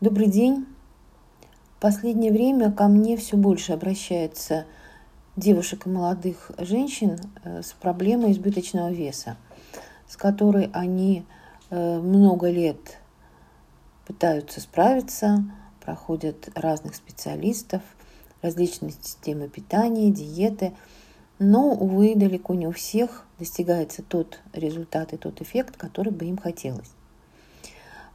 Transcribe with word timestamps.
Добрый 0.00 0.28
день. 0.28 0.64
Последнее 1.80 2.30
время 2.30 2.70
ко 2.70 2.86
мне 2.86 3.16
все 3.16 3.36
больше 3.36 3.72
обращается 3.72 4.64
девушек 5.34 5.86
и 5.86 5.90
молодых 5.90 6.52
женщин 6.56 7.18
э, 7.42 7.62
с 7.62 7.72
проблемой 7.72 8.30
избыточного 8.30 8.92
веса, 8.92 9.36
с 10.06 10.16
которой 10.16 10.70
они 10.72 11.26
э, 11.70 11.98
много 11.98 12.48
лет 12.48 13.00
пытаются 14.06 14.60
справиться, 14.60 15.42
проходят 15.84 16.48
разных 16.54 16.94
специалистов, 16.94 17.82
различные 18.40 18.92
системы 18.92 19.48
питания, 19.48 20.12
диеты, 20.12 20.74
но, 21.40 21.72
увы, 21.72 22.14
далеко 22.14 22.54
не 22.54 22.68
у 22.68 22.70
всех 22.70 23.24
достигается 23.40 24.04
тот 24.04 24.38
результат 24.52 25.12
и 25.12 25.16
тот 25.16 25.42
эффект, 25.42 25.76
который 25.76 26.12
бы 26.12 26.26
им 26.26 26.38
хотелось. 26.38 26.92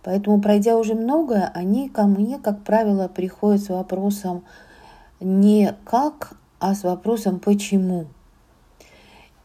Поэтому, 0.04 0.42
пройдя 0.42 0.78
уже 0.78 0.96
многое, 0.96 1.50
они 1.54 1.90
ко 1.90 2.04
мне, 2.04 2.38
как 2.38 2.64
правило, 2.64 3.08
приходят 3.08 3.64
с 3.64 3.70
вопросом 3.70 4.44
не 5.20 5.76
как, 5.86 6.34
а 6.60 6.76
с 6.76 6.84
вопросом 6.84 7.40
почему. 7.40 8.08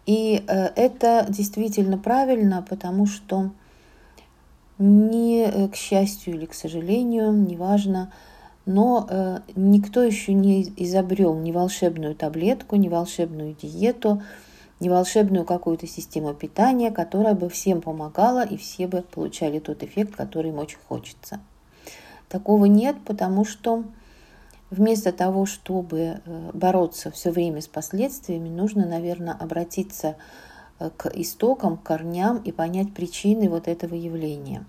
И 0.06 0.42
э, 0.46 0.70
это 0.74 1.26
действительно 1.28 1.98
правильно, 1.98 2.64
потому 2.68 3.06
что 3.06 3.50
не 4.78 5.42
э, 5.44 5.68
к 5.68 5.76
счастью 5.76 6.34
или 6.34 6.46
к 6.46 6.54
сожалению, 6.54 7.32
неважно, 7.32 8.12
но 8.66 9.06
э, 9.08 9.40
никто 9.54 10.02
еще 10.02 10.32
не 10.32 10.62
изобрел 10.76 11.34
ни 11.34 11.52
волшебную 11.52 12.14
таблетку, 12.14 12.76
ни 12.76 12.88
волшебную 12.88 13.54
диету, 13.54 14.22
не 14.80 14.88
волшебную 14.88 15.44
какую-то 15.44 15.86
систему 15.86 16.34
питания, 16.34 16.90
которая 16.90 17.34
бы 17.34 17.48
всем 17.48 17.80
помогала 17.80 18.44
и 18.44 18.56
все 18.56 18.86
бы 18.86 19.02
получали 19.02 19.58
тот 19.58 19.82
эффект, 19.82 20.14
который 20.14 20.50
им 20.50 20.58
очень 20.58 20.78
хочется. 20.88 21.40
Такого 22.28 22.66
нет, 22.66 22.96
потому 23.04 23.44
что 23.44 23.84
вместо 24.70 25.12
того, 25.12 25.46
чтобы 25.46 26.20
э, 26.24 26.50
бороться 26.52 27.10
все 27.10 27.30
время 27.30 27.60
с 27.60 27.68
последствиями, 27.68 28.48
нужно, 28.48 28.86
наверное, 28.86 29.34
обратиться 29.34 30.16
э, 30.78 30.90
к 30.96 31.06
истокам, 31.14 31.76
к 31.76 31.82
корням 31.82 32.38
и 32.38 32.52
понять 32.52 32.92
причины 32.94 33.48
вот 33.48 33.66
этого 33.66 33.94
явления. 33.94 34.64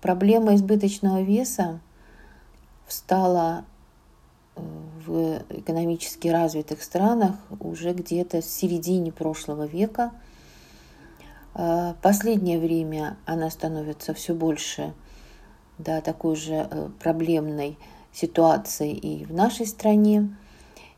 Проблема 0.00 0.54
избыточного 0.54 1.22
веса 1.22 1.80
встала 2.86 3.64
в 5.06 5.42
экономически 5.50 6.28
развитых 6.28 6.82
странах 6.82 7.36
уже 7.60 7.92
где-то 7.92 8.40
в 8.40 8.44
середине 8.44 9.12
прошлого 9.12 9.66
века. 9.66 10.12
А, 11.54 11.94
последнее 12.02 12.58
время 12.58 13.16
она 13.26 13.50
становится 13.50 14.14
все 14.14 14.34
больше 14.34 14.92
да, 15.78 16.00
такой 16.00 16.36
же 16.36 16.68
э, 16.70 16.88
проблемной 17.00 17.78
ситуацией 18.12 18.94
и 18.94 19.24
в 19.24 19.32
нашей 19.32 19.66
стране. 19.66 20.36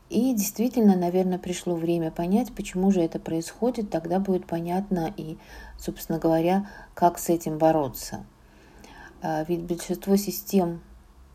И 0.09 0.33
действительно, 0.33 0.97
наверное, 0.97 1.37
пришло 1.39 1.75
время 1.75 2.11
понять, 2.11 2.53
почему 2.53 2.91
же 2.91 3.01
это 3.01 3.17
происходит. 3.17 3.89
Тогда 3.89 4.19
будет 4.19 4.45
понятно 4.45 5.13
и, 5.15 5.37
собственно 5.79 6.19
говоря, 6.19 6.67
как 6.93 7.17
с 7.17 7.29
этим 7.29 7.57
бороться. 7.57 8.25
А, 9.21 9.45
ведь 9.47 9.61
большинство 9.63 10.17
систем 10.17 10.81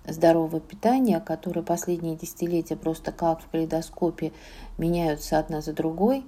здорового 0.06 0.60
питания, 0.60 1.20
которые 1.20 1.64
последние 1.64 2.16
десятилетия 2.16 2.76
просто 2.76 3.12
как 3.12 3.40
в 3.40 3.48
калейдоскопе 3.48 4.32
меняются 4.78 5.38
одна 5.38 5.60
за 5.60 5.72
другой, 5.72 6.24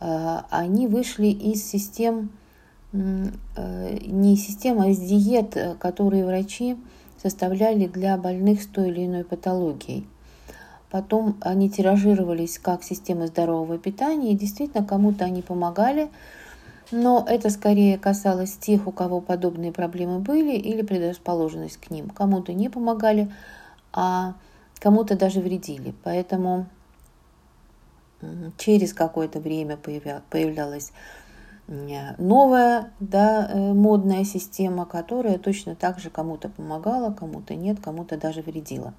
э, 0.00 0.40
они 0.50 0.86
вышли 0.86 1.26
из 1.26 1.64
систем, 1.64 2.30
э, 2.92 3.98
не 4.06 4.34
из 4.34 4.46
систем, 4.46 4.80
а 4.80 4.88
из 4.88 4.98
диет, 4.98 5.56
э, 5.56 5.74
которые 5.76 6.24
врачи 6.24 6.76
составляли 7.22 7.86
для 7.86 8.16
больных 8.16 8.62
с 8.62 8.66
той 8.66 8.90
или 8.90 9.06
иной 9.06 9.24
патологией. 9.24 10.06
Потом 10.90 11.36
они 11.40 11.68
тиражировались 11.68 12.58
как 12.58 12.82
системы 12.82 13.26
здорового 13.26 13.78
питания, 13.78 14.32
и 14.32 14.36
действительно 14.36 14.84
кому-то 14.84 15.24
они 15.24 15.42
помогали, 15.42 16.08
но 16.90 17.24
это 17.28 17.50
скорее 17.50 17.98
касалось 17.98 18.56
тех, 18.56 18.86
у 18.86 18.92
кого 18.92 19.20
подобные 19.20 19.72
проблемы 19.72 20.18
были 20.18 20.56
или 20.56 20.82
предрасположенность 20.82 21.78
к 21.78 21.90
ним. 21.90 22.10
Кому-то 22.10 22.52
не 22.52 22.68
помогали, 22.68 23.30
а 23.92 24.34
кому-то 24.78 25.16
даже 25.16 25.40
вредили. 25.40 25.94
Поэтому 26.04 26.66
через 28.56 28.92
какое-то 28.92 29.40
время 29.40 29.76
появлялась 29.76 30.92
новая 31.68 32.92
да, 32.98 33.50
э, 33.52 33.72
модная 33.74 34.24
система, 34.24 34.86
которая 34.86 35.38
точно 35.38 35.74
так 35.74 35.98
же 35.98 36.08
кому-то 36.08 36.48
помогала, 36.48 37.12
кому-то 37.12 37.54
нет, 37.54 37.78
кому-то 37.80 38.16
даже 38.16 38.40
вредила. 38.40 38.94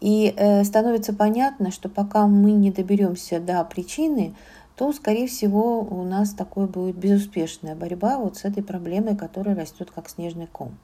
И 0.00 0.32
э, 0.36 0.62
становится 0.62 1.12
понятно, 1.12 1.72
что 1.72 1.88
пока 1.88 2.26
мы 2.26 2.52
не 2.52 2.70
доберемся 2.70 3.40
до 3.40 3.64
причины, 3.64 4.34
то, 4.76 4.92
скорее 4.92 5.26
всего, 5.26 5.80
у 5.80 6.04
нас 6.04 6.32
такой 6.32 6.66
будет 6.66 6.96
безуспешная 6.96 7.74
борьба 7.74 8.18
вот 8.18 8.36
с 8.36 8.44
этой 8.44 8.62
проблемой, 8.62 9.16
которая 9.16 9.56
растет 9.56 9.90
как 9.94 10.08
снежный 10.08 10.46
ком. 10.46 10.76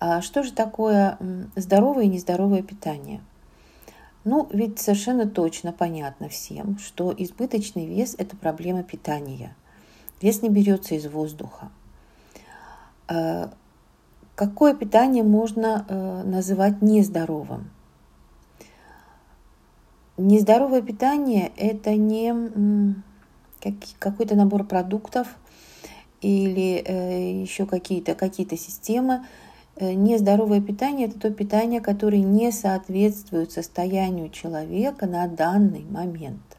А 0.00 0.20
что 0.20 0.42
же 0.42 0.52
такое 0.52 1.16
здоровое 1.54 2.04
и 2.04 2.08
нездоровое 2.08 2.62
питание? 2.62 3.22
Ну, 4.24 4.48
ведь 4.52 4.80
совершенно 4.80 5.28
точно 5.28 5.72
понятно 5.72 6.28
всем, 6.28 6.78
что 6.78 7.14
избыточный 7.16 7.86
вес– 7.86 8.16
это 8.18 8.36
проблема 8.36 8.82
питания. 8.82 9.54
Вес 10.20 10.42
не 10.42 10.48
берется 10.48 10.94
из 10.94 11.06
воздуха. 11.06 11.70
А 13.06 13.52
какое 14.34 14.74
питание 14.74 15.22
можно 15.22 15.84
э, 15.88 16.22
называть 16.24 16.82
нездоровым? 16.82 17.70
Нездоровое 20.16 20.80
питание– 20.80 21.50
это 21.56 21.96
не 21.96 22.32
какой-то 23.98 24.36
набор 24.36 24.64
продуктов 24.64 25.26
или 26.20 26.84
э, 26.86 27.40
еще 27.42 27.66
какие-то 27.66 28.14
какие 28.14 28.46
системы. 28.54 29.26
Э, 29.74 29.92
нездоровое 29.92 30.60
питание– 30.60 31.08
это 31.08 31.18
то 31.18 31.30
питание, 31.30 31.80
которое 31.80 32.22
не 32.22 32.52
соответствует 32.52 33.50
состоянию 33.50 34.28
человека 34.30 35.06
на 35.06 35.26
данный 35.26 35.84
момент. 35.90 36.58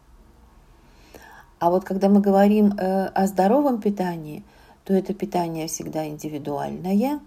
А 1.59 1.69
вот 1.69 1.85
когда 1.85 2.09
мы 2.09 2.19
говорим 2.19 2.73
э, 2.73 3.05
о 3.05 3.25
здоровом 3.25 3.79
питании, 3.79 4.43
то 4.83 4.93
это 4.93 5.13
питание 5.13 5.67
всегда 5.67 6.05
индивидуальное, 6.05 7.21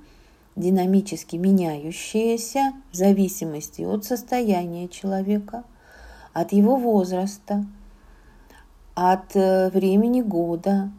динамически 0.57 1.37
меняющееся 1.37 2.75
в 2.93 2.97
зависимости 2.97 3.81
от 3.81 4.05
состояния 4.05 4.89
человека– 4.89 5.65
от 6.41 6.53
его 6.53 6.77
возраста, 6.77 7.67
от 8.95 9.35
э, 9.35 9.71
времени 9.71 10.23
года, 10.23 10.93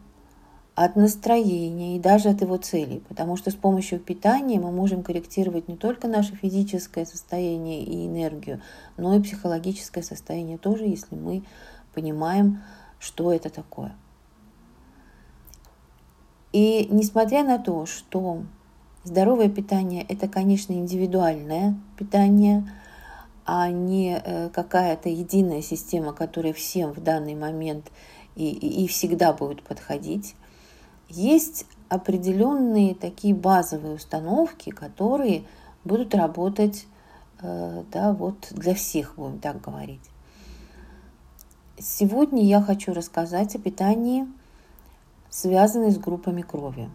от 0.74 0.96
настроения 0.96 1.96
и 1.96 1.98
даже 1.98 2.28
от 2.28 2.42
его 2.42 2.58
целей. 2.58 3.02
Потому 3.08 3.36
что 3.36 3.50
с 3.50 3.54
помощью 3.54 4.00
питания 4.00 4.60
мы 4.60 4.70
можем 4.70 5.02
корректировать 5.02 5.66
не 5.66 5.76
только 5.76 6.08
наше 6.08 6.36
физическое 6.36 7.06
состояние 7.06 7.82
и 7.82 8.06
энергию, 8.06 8.60
но 8.98 9.16
и 9.16 9.22
психологическое 9.22 10.02
состояние 10.02 10.58
тоже, 10.58 10.84
если 10.84 11.14
мы 11.14 11.42
понимаем, 11.94 12.62
что 12.98 13.32
это 13.32 13.48
такое. 13.48 13.94
И 16.52 16.86
несмотря 16.90 17.44
на 17.44 17.58
то, 17.58 17.86
что 17.86 18.42
здоровое 19.04 19.48
питание– 19.48 20.04
это, 20.08 20.28
конечно, 20.28 20.74
индивидуальное 20.74 21.80
питание– 21.96 22.70
а 23.52 23.68
не 23.68 24.22
э, 24.24 24.48
какая-то 24.50 25.08
единая 25.08 25.60
система, 25.60 26.12
которая 26.12 26.52
всем 26.52 26.92
в 26.92 27.02
данный 27.02 27.34
момент 27.34 27.90
и, 28.36 28.48
и, 28.48 28.86
всегда 28.86 29.32
будет 29.32 29.64
подходить. 29.64 30.36
Есть 31.08 31.66
определенные 31.88 32.94
такие 32.94 33.34
базовые 33.34 33.96
установки, 33.96 34.70
которые 34.70 35.42
будут 35.82 36.14
работать 36.14 36.86
э, 37.42 37.82
да, 37.90 38.12
вот 38.12 38.52
для 38.52 38.72
всех, 38.72 39.16
будем 39.16 39.40
так 39.40 39.60
говорить. 39.60 40.08
Сегодня 41.76 42.44
я 42.44 42.62
хочу 42.62 42.94
рассказать 42.94 43.56
о 43.56 43.58
питании, 43.58 44.28
связанной 45.28 45.90
с 45.90 45.98
группами 45.98 46.42
крови. 46.42 46.88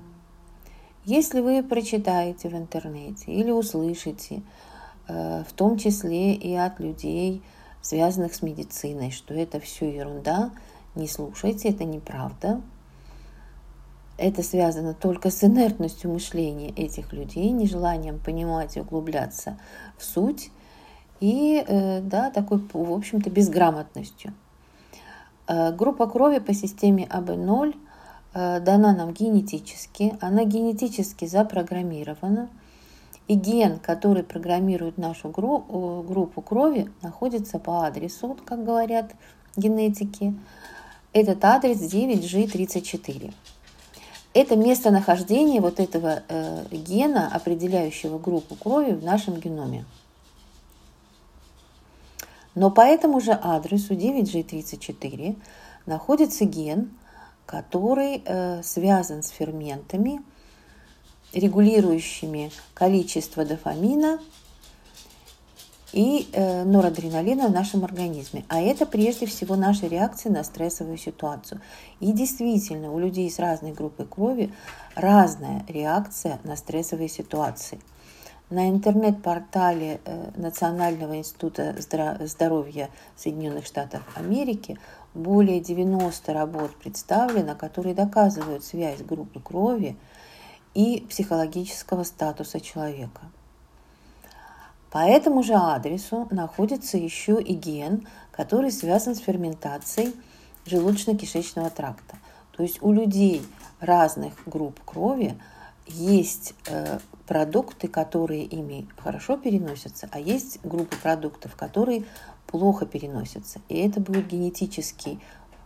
Если 1.03 1.41
вы 1.41 1.61
прочитаете 1.63 2.47
в 2.47 2.55
интернете 2.55 3.33
или 3.33 3.51
услышите 3.51 4.41
в 5.07 5.53
том 5.55 5.77
числе 5.77 6.33
и 6.33 6.55
от 6.55 6.79
людей, 6.79 7.43
связанных 7.81 8.33
с 8.33 8.41
медициной, 8.41 9.11
что 9.11 9.33
это 9.33 9.59
все 9.59 9.93
ерунда, 9.93 10.51
не 10.95 11.07
слушайте, 11.07 11.69
это 11.69 11.83
неправда. 11.83 12.61
Это 14.17 14.43
связано 14.43 14.93
только 14.93 15.29
с 15.29 15.43
инертностью 15.43 16.11
мышления 16.11 16.69
этих 16.69 17.11
людей, 17.11 17.49
нежеланием 17.51 18.17
понимать 18.17 18.77
и 18.77 18.79
углубляться 18.79 19.57
в 19.97 20.05
суть 20.05 20.51
и, 21.19 21.63
э, 21.65 22.01
да, 22.01 22.29
такой, 22.29 22.59
в 22.71 22.93
общем-то, 22.93 23.29
безграмотностью. 23.29 24.33
Э, 25.47 25.73
группа 25.73 26.07
крови 26.07 26.39
по 26.39 26.53
системе 26.53 27.07
АБ0 27.09 27.75
э, 28.33 28.59
дана 28.61 28.95
нам 28.95 29.11
генетически, 29.11 30.17
она 30.21 30.45
генетически 30.45 31.25
запрограммирована, 31.25 32.49
и 33.27 33.35
ген, 33.35 33.79
который 33.79 34.23
программирует 34.23 34.97
нашу 34.97 35.29
группу 35.29 36.41
крови, 36.41 36.91
находится 37.01 37.59
по 37.59 37.85
адресу, 37.85 38.37
как 38.45 38.63
говорят 38.63 39.11
генетики. 39.55 40.35
Этот 41.13 41.43
адрес 41.43 41.79
9G34. 41.81 43.33
Это 44.33 44.55
местонахождение 44.57 45.61
вот 45.61 45.79
этого 45.79 46.23
э, 46.27 46.65
гена, 46.71 47.29
определяющего 47.33 48.19
группу 48.19 48.55
крови 48.55 48.91
в 48.91 49.03
нашем 49.03 49.39
геноме. 49.39 49.85
Но 52.53 52.69
по 52.69 52.81
этому 52.81 53.21
же 53.21 53.31
адресу 53.31 53.93
9G34 53.93 55.37
находится 55.85 56.45
ген, 56.45 56.91
который 57.45 58.21
э, 58.25 58.61
связан 58.63 59.23
с 59.23 59.29
ферментами, 59.29 60.21
регулирующими 61.35 62.51
количество 62.73 63.45
дофамина 63.45 64.19
и 65.93 66.27
э, 66.33 66.63
норадреналина 66.63 67.47
в 67.47 67.51
нашем 67.51 67.83
организме. 67.85 68.43
А 68.49 68.59
это 68.59 68.85
прежде 68.85 69.25
всего 69.27 69.55
наша 69.55 69.87
реакция 69.87 70.31
на 70.31 70.43
стрессовую 70.43 70.97
ситуацию. 70.97 71.61
И 71.99 72.11
действительно, 72.11 72.91
у 72.91 72.99
людей 72.99 73.29
с 73.29 73.39
разной 73.39 73.71
группой 73.71 74.05
крови 74.05 74.53
разная 74.95 75.63
реакция 75.67 76.39
на 76.43 76.55
стрессовые 76.55 77.09
ситуации– 77.09 77.79
на 78.49 78.69
интернет-портале 78.69 79.99
э, 80.05 80.31
Национального 80.35 81.17
института 81.17 81.75
здоровья 81.79 82.89
Соединенных 83.15 83.65
Штатов 83.65 84.03
Америки 84.15 84.77
более 85.13 85.59
90 85.59 86.33
работ 86.33 86.75
представлено, 86.75 87.55
которые 87.55 87.95
доказывают 87.95 88.63
связь 88.63 89.01
группы 89.01 89.39
крови 89.39 89.97
и 90.75 91.05
психологического 91.09 92.03
статуса 92.03 92.59
человека. 92.59 93.21
По 94.91 94.99
этому 94.99 95.43
же 95.43 95.53
адресу 95.55 96.27
находится 96.31 96.97
еще 96.97 97.41
и 97.41 97.53
ген, 97.53 98.07
который 98.31 98.71
связан 98.71 99.15
с 99.15 99.19
ферментацией 99.19 100.13
желудочно-кишечного 100.65 101.69
тракта. 101.69 102.17
То 102.51 102.63
есть 102.63 102.81
у 102.81 102.93
людей 102.93 103.41
разных 103.79 104.33
групп 104.45 104.79
крови 104.85 105.37
есть 105.87 106.53
э, 106.67 106.99
продукты, 107.27 107.87
которые 107.87 108.43
ими 108.43 108.87
хорошо 108.97 109.37
переносятся, 109.37 110.07
а 110.11 110.19
есть 110.19 110.59
группы 110.63 110.95
продуктов, 110.97 111.55
которые 111.55 112.05
плохо 112.47 112.85
переносятся. 112.85 113.59
И 113.69 113.77
это 113.77 113.99
будет 113.99 114.27
генетический 114.27 115.19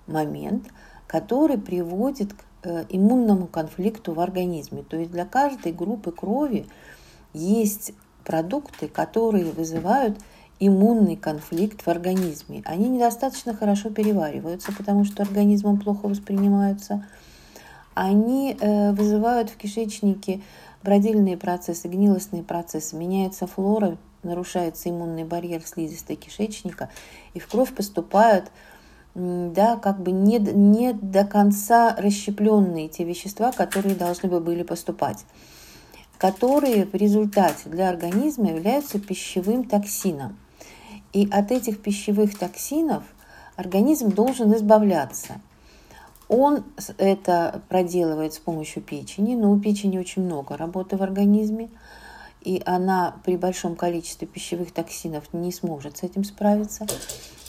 момент, 0.08 0.68
который 1.08 1.58
приводит 1.58 2.34
к 2.34 2.44
иммунному 2.64 3.48
конфликту 3.48 4.14
в 4.14 4.20
организме. 4.20 4.84
То 4.84 4.98
есть 4.98 5.12
для 5.12 5.26
каждой 5.26 5.72
группы 5.72 6.12
крови 6.12 6.68
есть 7.34 7.94
продукты, 8.24 8.88
которые 8.88 9.46
вызывают 9.46 10.18
иммунный 10.60 11.16
конфликт 11.16 11.82
в 11.82 11.88
организме. 11.88 12.62
Они 12.66 12.90
недостаточно 12.90 13.54
хорошо 13.54 13.90
перевариваются, 13.90 14.72
потому 14.74 15.06
что 15.06 15.24
организмом 15.24 15.80
плохо 15.80 16.08
воспринимаются. 16.08 17.06
Они 17.94 18.58
э, 18.60 18.92
вызывают 18.92 19.50
в 19.50 19.58
кишечнике 19.58 20.42
бродильные 20.84 21.38
процессы, 21.38 21.88
гнилостные 21.88 22.44
процессы, 22.44 22.96
меняется 22.96 23.48
флора, 23.48 23.98
нарушается 24.24 24.90
иммунный 24.90 25.24
барьер 25.24 25.66
слизистой 25.66 26.16
кишечника, 26.16 26.90
и 27.34 27.40
в 27.40 27.48
кровь 27.48 27.74
поступают 27.74 28.52
да, 29.20 29.76
как 29.78 30.02
бы 30.02 30.12
не, 30.12 30.40
не 30.40 30.94
до 30.94 31.26
конца 31.26 31.96
расщепленные 31.98 32.88
те 32.88 33.04
вещества, 33.04 33.52
которые 33.52 33.96
должны 33.96 34.30
бы 34.30 34.40
были 34.40 34.64
поступать, 34.64 35.26
которые 36.18 36.86
в 36.86 36.94
результате 36.96 37.70
для 37.70 37.90
организма 37.90 38.50
являются 38.50 39.00
пищевым 39.00 39.64
токсином. 39.64 40.38
И 41.14 41.28
от 41.32 41.52
этих 41.52 41.82
пищевых 41.82 42.38
токсинов 42.38 43.04
организм 43.56 44.10
должен 44.12 44.54
избавляться– 44.56 45.42
он 46.30 46.64
это 47.00 47.64
проделывает 47.70 48.36
с 48.36 48.38
помощью 48.38 48.84
печени, 48.84 49.34
но 49.34 49.52
у 49.52 49.60
печени 49.60 49.98
очень 49.98 50.22
много 50.22 50.56
работы 50.56 50.96
в 50.96 51.02
организме, 51.02 51.70
и 52.42 52.62
она 52.66 53.16
при 53.26 53.36
большом 53.36 53.76
количестве 53.76 54.28
пищевых 54.28 54.72
токсинов 54.72 55.34
не 55.34 55.52
сможет 55.52 55.98
с 55.98 56.04
этим 56.04 56.24
справиться. 56.24 56.86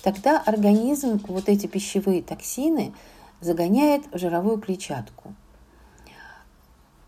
Тогда 0.02 0.40
организм 0.40 1.20
вот 1.28 1.48
эти 1.48 1.66
пищевые 1.66 2.22
токсины 2.22 2.92
загоняет 3.40 4.02
в 4.12 4.18
жировую 4.18 4.58
клетчатку. 4.58 5.34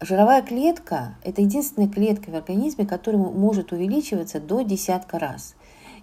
Жировая 0.00 0.42
клетка– 0.42 1.14
это 1.24 1.42
единственная 1.42 1.88
клетка 1.88 2.30
в 2.30 2.34
организме, 2.34 2.86
которая 2.86 3.22
может 3.22 3.72
увеличиваться 3.72 4.40
до 4.40 4.62
десятка 4.62 5.18
раз. 5.18 5.54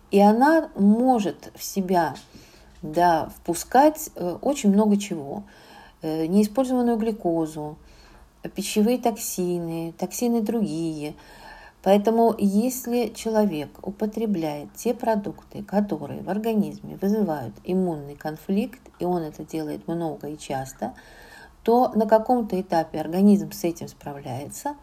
И 0.10 0.20
она 0.20 0.70
может 0.76 1.52
в 1.56 1.64
себя 1.64 2.16
да, 2.82 3.30
впускать 3.36 4.10
э, 4.16 4.38
очень 4.42 4.72
много 4.72 4.98
чего. 4.98 5.44
Э, 6.02 6.28
неиспользованную 6.28 6.98
глюкозу, 6.98 7.78
пищевые 8.56 9.00
токсины, 9.00 9.94
токсины 9.98 10.42
другие. 10.42 11.16
Поэтому 11.82 12.36
если 12.38 13.08
человек 13.08 13.70
употребляет 13.82 14.74
те 14.76 14.94
продукты, 14.94 15.64
которые 15.64 16.22
в 16.22 16.30
организме 16.30 16.98
вызывают 16.98 17.56
иммунный 17.64 18.16
конфликт, 18.16 18.82
и 19.00 19.06
он 19.06 19.24
это 19.24 19.46
делает 19.46 19.88
много 19.88 20.28
и 20.28 20.38
часто, 20.38 20.94
то 21.64 21.92
на 21.96 22.06
каком-то 22.06 22.60
этапе 22.60 23.00
организм 23.00 23.52
с 23.52 23.64
этим 23.64 23.88
справляется, 23.88 24.76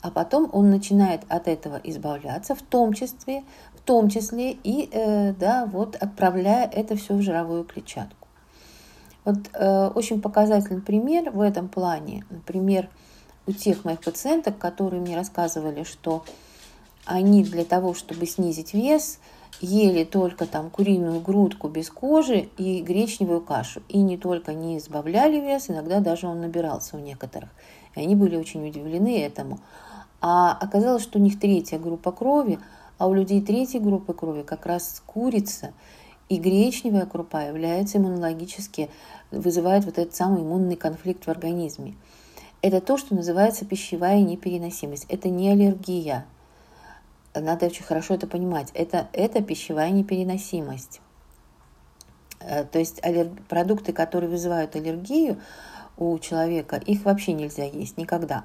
а 0.00 0.10
потом 0.10 0.48
он 0.52 0.70
начинает 0.70 1.22
от 1.28 1.46
этого 1.46 1.78
избавляться, 1.84 2.54
в 2.54 2.62
том 2.62 2.94
числе, 2.94 3.44
в 3.74 3.82
том 3.82 4.08
числе 4.08 4.52
и 4.52 4.88
э, 4.90 5.34
да, 5.34 5.66
вот 5.66 5.96
отправляя 5.96 6.66
это 6.66 6.96
все 6.96 7.14
в 7.14 7.20
жировую 7.20 7.64
клетчатку. 7.64 8.28
Вот 9.26 9.36
э, 9.52 9.88
очень 9.94 10.22
показательный 10.22 10.80
пример 10.80 11.30
в 11.30 11.40
этом 11.40 11.68
плане, 11.68 12.24
например, 12.30 12.88
у 13.50 13.52
тех 13.52 13.84
моих 13.84 14.00
пациенток, 14.00 14.58
которые 14.58 15.00
мне 15.00 15.16
рассказывали, 15.16 15.82
что 15.82 16.24
они 17.04 17.42
для 17.42 17.64
того, 17.64 17.94
чтобы 17.94 18.26
снизить 18.26 18.74
вес, 18.74 19.18
ели 19.60 20.04
только 20.04 20.46
там 20.46 20.70
куриную 20.70 21.20
грудку 21.20 21.68
без 21.68 21.90
кожи 21.90 22.48
и 22.56 22.80
гречневую 22.80 23.40
кашу. 23.40 23.82
И 23.88 23.98
не 23.98 24.16
только 24.16 24.54
не 24.54 24.78
избавляли 24.78 25.40
вес, 25.40 25.68
иногда 25.68 26.00
даже 26.00 26.26
он 26.26 26.40
набирался 26.40 26.96
у 26.96 27.00
некоторых. 27.00 27.50
И 27.96 28.00
они 28.00 28.14
были 28.14 28.36
очень 28.36 28.66
удивлены 28.66 29.20
этому. 29.20 29.58
А 30.20 30.52
оказалось, 30.52 31.02
что 31.02 31.18
у 31.18 31.22
них 31.22 31.38
третья 31.40 31.78
группа 31.78 32.12
крови, 32.12 32.58
а 32.98 33.08
у 33.08 33.14
людей 33.14 33.40
третьей 33.40 33.80
группы 33.80 34.12
крови 34.12 34.42
как 34.42 34.66
раз 34.66 35.02
курица 35.06 35.72
и 36.28 36.36
гречневая 36.36 37.06
крупа 37.06 37.42
является 37.42 37.98
иммунологически, 37.98 38.90
вызывает 39.32 39.84
вот 39.84 39.98
этот 39.98 40.14
самый 40.14 40.42
иммунный 40.42 40.76
конфликт 40.76 41.24
в 41.24 41.28
организме. 41.28 41.96
Это 42.62 42.80
то, 42.80 42.98
что 42.98 43.14
называется 43.14 43.64
пищевая 43.64 44.20
непереносимость. 44.20 45.06
Это 45.08 45.28
не 45.28 45.50
аллергия. 45.50 46.26
Надо 47.34 47.66
очень 47.66 47.84
хорошо 47.84 48.14
это 48.14 48.26
понимать. 48.26 48.70
Это, 48.74 49.08
это 49.12 49.42
пищевая 49.42 49.90
непереносимость. 49.90 51.00
Э, 52.40 52.64
то 52.64 52.78
есть 52.78 53.02
аллерг... 53.04 53.30
продукты, 53.48 53.92
которые 53.92 54.30
вызывают 54.30 54.76
аллергию 54.76 55.40
у 55.96 56.18
человека, 56.18 56.76
их 56.76 57.04
вообще 57.04 57.32
нельзя 57.32 57.64
есть 57.64 57.96
никогда 57.98 58.44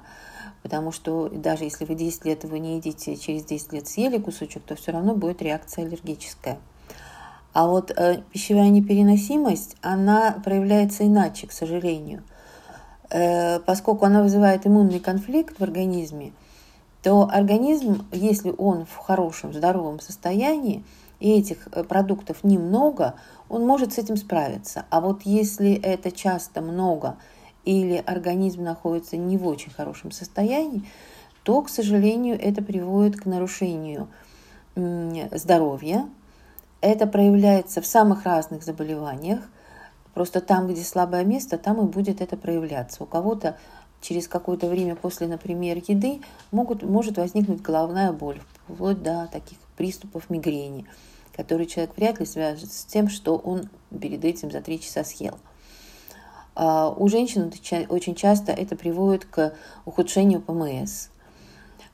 потому 0.66 0.90
что 0.90 1.28
даже 1.28 1.62
если 1.62 1.84
вы 1.84 1.94
10 1.94 2.24
лет 2.24 2.42
вы 2.42 2.58
не 2.58 2.78
едите, 2.78 3.16
через 3.16 3.44
10 3.44 3.72
лет 3.72 3.86
съели 3.86 4.18
кусочек, 4.18 4.64
то 4.64 4.74
все 4.74 4.90
равно 4.90 5.14
будет 5.14 5.40
реакция 5.40 5.84
аллергическая. 5.84 6.58
А 7.52 7.68
вот 7.68 7.92
э, 7.92 8.22
пищевая 8.32 8.70
непереносимость, 8.70 9.76
она 9.80 10.32
проявляется 10.44 11.06
иначе, 11.06 11.46
к 11.46 11.52
сожалению. 11.52 12.24
Э, 13.16 13.60
поскольку 13.60 14.04
она 14.04 14.22
вызывает 14.22 14.66
иммунный 14.66 15.00
конфликт 15.00 15.58
в 15.58 15.62
организме, 15.62 16.32
то 17.02 17.28
организм, 17.32 18.06
если 18.12 18.52
он 18.56 18.84
в 18.84 18.96
хорошем, 18.96 19.52
здоровом 19.52 20.00
состоянии, 20.00 20.84
и 21.20 21.38
этих 21.38 21.68
э, 21.72 21.84
продуктов 21.84 22.44
немного, 22.44 23.14
он 23.48 23.66
может 23.66 23.94
с 23.94 23.98
этим 23.98 24.16
справиться. 24.16 24.84
А 24.90 25.00
вот 25.00 25.22
если 25.22 25.72
это 25.74 26.10
часто 26.10 26.60
много– 26.60 27.16
или 27.66 28.02
организм 28.06 28.62
находится 28.62 29.18
не 29.18 29.36
в 29.36 29.46
очень 29.46 29.72
хорошем 29.72 30.12
состоянии, 30.12 30.84
то, 31.42 31.60
к 31.60 31.68
сожалению, 31.68 32.40
это 32.40 32.62
приводит 32.62 33.20
к 33.20 33.26
нарушению 33.26 34.08
здоровья. 34.74 36.08
Это 36.80 37.06
проявляется 37.06 37.82
в 37.82 37.86
самых 37.86 38.24
разных 38.24 38.62
заболеваниях. 38.62 39.40
Просто 40.16 40.40
там, 40.40 40.66
где 40.66 40.82
слабое 40.82 41.24
место, 41.24 41.58
там 41.58 41.78
и 41.78 41.92
будет 41.92 42.22
это 42.22 42.38
проявляться. 42.38 43.02
У 43.02 43.06
кого-то 43.06 43.58
через 44.00 44.28
какое-то 44.28 44.66
время 44.66 44.96
после, 44.96 45.26
например, 45.26 45.76
еды 45.86 46.22
могут, 46.50 46.82
может 46.82 47.18
возникнуть 47.18 47.60
головная 47.60 48.12
боль, 48.12 48.40
вплоть 48.66 49.02
до 49.02 49.28
таких 49.30 49.58
приступов 49.76 50.30
мигрени, 50.30 50.86
которые 51.36 51.66
человек 51.66 51.94
вряд 51.98 52.18
ли 52.18 52.24
свяжет 52.24 52.72
с 52.72 52.86
тем, 52.86 53.10
что 53.10 53.36
он 53.36 53.68
перед 53.90 54.24
этим 54.24 54.50
за 54.50 54.62
три 54.62 54.80
часа 54.80 55.04
съел. 55.04 55.36
А 56.54 56.88
у 56.88 57.08
женщин 57.08 57.52
очень 57.90 58.14
часто 58.14 58.52
это 58.52 58.74
приводит 58.74 59.26
к 59.26 59.52
ухудшению 59.84 60.40
ПМС. 60.40 61.08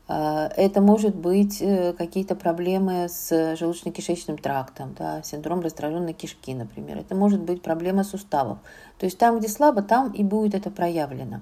А, 0.09 0.49
это 0.56 0.80
может 0.80 1.14
быть 1.14 1.59
э, 1.61 1.92
какие-то 1.92 2.35
проблемы 2.35 3.09
с 3.09 3.30
желудочно-кишечным 3.54 4.40
трактом, 4.40 4.94
да, 4.99 5.23
синдром 5.23 5.61
раздраженной 5.61 6.12
кишки, 6.12 6.54
например. 6.54 6.99
Это 6.99 7.14
может 7.14 7.40
быть 7.40 7.62
проблема 7.62 8.02
суставов. 8.02 8.59
То 8.99 9.06
есть 9.06 9.18
там, 9.18 9.38
где 9.38 9.49
слабо, 9.49 9.82
там 9.82 10.12
и 10.12 10.25
будет 10.25 10.54
это 10.54 10.71
проявлено. 10.71 11.40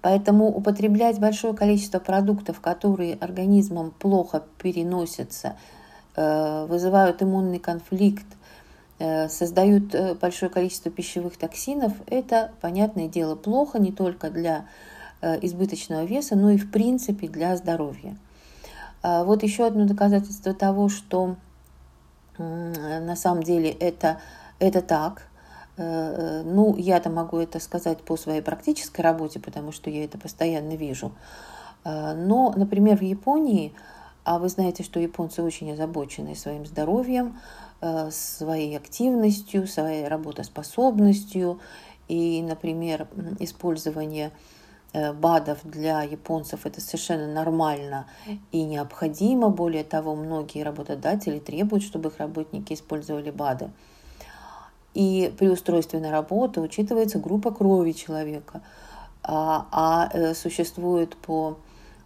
Поэтому 0.00 0.48
употреблять 0.48 1.18
большое 1.18 1.54
количество 1.54 1.98
продуктов, 1.98 2.60
которые 2.60 3.14
организмом 3.14 3.90
плохо 3.90 4.42
переносятся, 4.58 5.56
э, 6.16 6.66
вызывают 6.66 7.22
иммунный 7.22 7.58
конфликт, 7.58 8.26
э, 8.98 9.28
создают 9.28 9.94
большое 10.18 10.50
количество 10.50 10.90
пищевых 10.90 11.36
токсинов, 11.36 11.92
это, 12.06 12.52
понятное 12.60 13.08
дело, 13.08 13.34
плохо 13.34 13.78
не 13.78 13.92
только 13.92 14.30
для 14.30 14.66
избыточного 15.42 16.04
веса, 16.04 16.36
но 16.36 16.50
и 16.50 16.56
в 16.56 16.70
принципе 16.70 17.28
для 17.28 17.56
здоровья. 17.56 18.16
А 19.02 19.24
вот 19.24 19.42
еще 19.42 19.66
одно 19.66 19.84
доказательство 19.84 20.54
того, 20.54 20.88
что 20.88 21.36
на 22.38 23.16
самом 23.16 23.42
деле 23.42 23.70
это, 23.70 24.18
это 24.58 24.80
так. 24.80 25.28
Э, 25.76 25.82
э, 25.82 26.42
ну, 26.44 26.74
я-то 26.76 27.10
могу 27.10 27.38
это 27.38 27.60
сказать 27.60 27.98
по 27.98 28.16
своей 28.16 28.40
практической 28.40 29.02
работе, 29.02 29.40
потому 29.40 29.72
что 29.72 29.90
я 29.90 30.04
это 30.04 30.18
постоянно 30.18 30.74
вижу. 30.74 31.12
Но, 31.84 32.54
например, 32.56 32.96
в 32.96 33.02
Японии, 33.02 33.74
а 34.24 34.38
вы 34.38 34.48
знаете, 34.48 34.82
что 34.82 34.98
японцы 34.98 35.42
очень 35.42 35.70
озабочены 35.70 36.34
своим 36.34 36.64
здоровьем, 36.64 37.38
своей 38.10 38.74
активностью, 38.78 39.66
своей 39.66 40.08
работоспособностью. 40.08 41.60
И, 42.08 42.42
например, 42.42 43.06
использование 43.38 44.28
Э, 44.28 44.54
БАДов 44.94 45.58
для 45.64 46.02
японцев 46.02 46.66
это 46.66 46.80
совершенно 46.80 47.26
нормально 47.26 48.06
и 48.52 48.62
необходимо. 48.62 49.48
Более 49.48 49.84
того, 49.84 50.14
многие 50.14 50.62
работодатели 50.62 51.38
требуют, 51.38 51.82
чтобы 51.82 52.10
их 52.10 52.18
работники 52.18 52.72
использовали 52.72 53.30
БАДы. 53.30 53.70
И 54.94 55.34
при 55.38 55.48
устройстве 55.48 55.98
на 55.98 56.10
работу 56.10 56.62
учитывается 56.62 57.18
группа 57.18 57.50
крови 57.50 57.92
человека. 57.92 58.62
А, 59.22 59.66
а 59.72 60.10
э, 60.12 60.34
существует 60.34 61.16
по 61.16 61.56
э, 61.56 61.63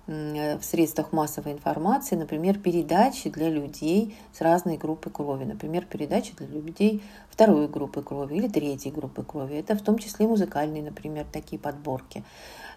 в 0.08 0.62
средствах 0.62 1.12
массовой 1.12 1.52
информации, 1.52 2.16
например, 2.16 2.58
передачи 2.58 3.28
для 3.28 3.50
людей 3.50 4.16
с 4.32 4.40
разной 4.40 4.78
группы 4.78 5.10
крови, 5.10 5.44
например, 5.44 5.84
передачи 5.84 6.34
для 6.34 6.46
людей 6.46 7.02
второй 7.30 7.68
группы 7.68 8.02
крови 8.02 8.36
или 8.36 8.48
третьей 8.48 8.90
группы 8.90 9.22
крови. 9.22 9.58
Это 9.58 9.76
в 9.76 9.82
том 9.82 9.98
числе 9.98 10.26
музыкальные, 10.26 10.82
например, 10.82 11.26
такие 11.30 11.60
подборки. 11.60 12.24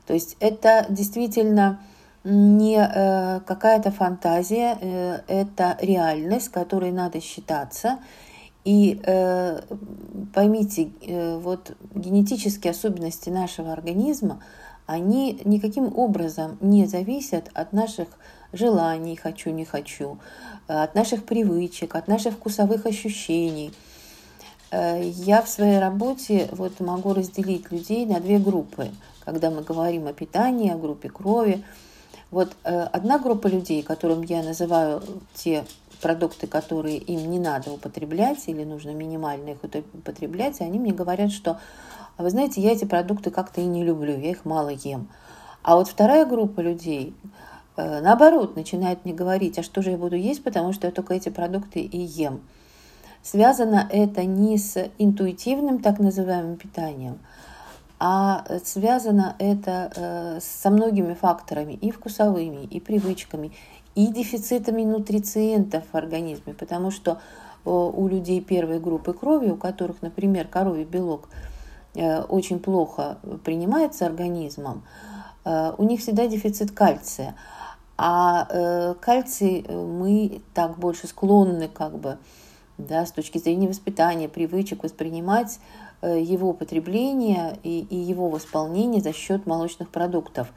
То 0.06 0.14
есть 0.14 0.36
это 0.42 0.86
действительно 0.90 1.80
не 2.24 2.78
э, 2.78 3.40
какая-то 3.42 3.92
фантазия, 3.92 4.78
э, 4.80 5.22
это 5.28 5.78
реальность, 5.82 6.50
которой 6.50 6.92
надо 6.92 7.22
считаться. 7.22 8.00
И 8.64 9.02
э, 9.04 9.62
поймите, 10.34 10.92
вот 11.40 11.76
генетические 11.96 12.72
особенности 12.72 13.30
нашего 13.30 13.74
организма, 13.74 14.44
они 14.94 15.40
никаким 15.46 15.98
образом 15.98 16.58
не 16.62 16.86
зависят 16.86 17.50
от 17.54 17.74
наших 17.74 18.08
желаний 18.54 19.16
«хочу, 19.16 19.50
не 19.52 19.66
хочу», 19.66 20.18
от 20.68 20.96
наших 20.96 21.26
привычек, 21.26 21.96
от 21.96 22.08
наших 22.08 22.34
вкусовых 22.34 22.86
ощущений. 22.86 23.72
Я 24.72 25.42
в 25.42 25.50
своей 25.50 25.80
работе 25.80 26.48
вот 26.52 26.80
могу 26.80 27.14
разделить 27.14 27.72
людей 27.72 28.06
на 28.06 28.20
две 28.20 28.40
группы– 28.40 28.90
когда 29.26 29.50
мы 29.50 29.62
говорим 29.62 30.08
о 30.08 30.14
питании, 30.14 30.72
о 30.72 30.78
группе 30.78 31.10
крови. 31.10 31.64
Вот 32.32 32.56
э, 32.64 32.82
одна 32.84 33.20
группа 33.20 33.48
людей, 33.48 33.84
которым 33.84 34.24
я 34.24 34.42
называю 34.42 35.02
те 35.34 35.66
продукты, 36.02 36.48
которые 36.48 36.98
им 36.98 37.30
не 37.30 37.40
надо 37.40 37.72
употреблять 37.72 38.48
или 38.48 38.64
нужно 38.64 38.92
минимально 38.92 39.50
их 39.50 39.58
употреблять, 39.94 40.60
и 40.60 40.64
они 40.64 40.80
мне 40.80 40.94
говорят, 40.94 41.32
что, 41.32 41.60
вы 42.22 42.30
знаете, 42.30 42.62
я 42.62 42.72
эти 42.72 42.86
продукты 42.86 43.32
как-то 43.32 43.62
и 43.62 43.66
не 43.66 43.84
люблю, 43.84 44.18
я 44.18 44.32
их 44.32 44.46
мало 44.46 44.70
ем. 44.70 45.08
А 45.64 45.76
вот 45.76 45.88
вторая 45.88 46.26
группа 46.26 46.60
людей, 46.62 47.16
э, 47.78 48.02
наоборот, 48.02 48.56
начинает 48.56 49.06
мне 49.06 49.14
говорить, 49.14 49.60
а 49.60 49.64
что 49.64 49.82
же 49.82 49.92
я 49.92 49.98
буду 49.98 50.16
есть, 50.16 50.44
потому 50.44 50.74
что 50.74 50.88
я 50.88 50.92
только 50.92 51.14
эти 51.14 51.30
продукты 51.30 51.82
и 51.82 51.98
ем. 51.98 52.42
Связано 53.22 53.88
это 53.92 54.24
не 54.26 54.58
с 54.58 54.90
интуитивным 54.98 55.80
так 55.80 56.00
называемым 56.00 56.58
питанием, 56.58 57.20
а 58.00 58.44
связано 58.64 59.36
это 59.38 59.92
э, 59.96 60.40
со 60.42 60.72
многими 60.72 61.14
факторами, 61.14 61.74
и 61.74 61.92
вкусовыми, 61.92 62.66
и 62.66 62.80
привычками, 62.80 63.52
и 63.94 64.08
дефицитами 64.08 64.84
нутрициентов 64.84 65.84
в 65.92 65.96
организме, 65.96 66.54
потому 66.54 66.90
что 66.90 67.20
у 67.64 68.08
людей 68.08 68.42
первой 68.42 68.80
группы 68.80 69.14
крови, 69.14 69.52
у 69.52 69.56
которых, 69.56 70.02
например, 70.02 70.48
коровий 70.48 70.84
белок 70.84 71.30
очень 71.94 72.60
плохо 72.60 73.18
принимается 73.44 74.06
организмом, 74.06 74.84
у 75.44 75.84
них 75.84 76.00
всегда 76.00 76.28
дефицит 76.28 76.72
кальция. 76.72 77.36
А 77.98 78.96
кальций 79.02 79.66
мы 79.70 80.42
так 80.54 80.78
больше 80.78 81.08
склонны 81.08 81.68
как 81.68 81.98
бы 81.98 82.18
да, 82.78 83.06
с 83.06 83.12
точки 83.12 83.38
зрения 83.38 83.68
воспитания, 83.68 84.30
привычек 84.30 84.84
воспринимать 84.84 85.60
Э, 86.02 86.20
его 86.20 86.54
потребление 86.54 87.60
и, 87.64 87.82
и 87.82 87.96
его 87.96 88.30
восполнение 88.30 89.02
за 89.02 89.14
счет 89.14 89.46
молочных 89.46 89.90
продуктов. 89.90 90.52